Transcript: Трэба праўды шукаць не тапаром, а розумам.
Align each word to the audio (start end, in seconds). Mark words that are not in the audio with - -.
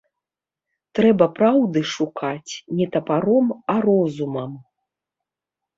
Трэба 0.99 1.25
праўды 1.37 1.79
шукаць 1.95 2.53
не 2.81 2.85
тапаром, 2.97 3.47
а 3.75 3.79
розумам. 3.87 4.51